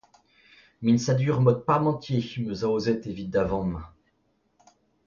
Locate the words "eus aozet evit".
2.51-3.29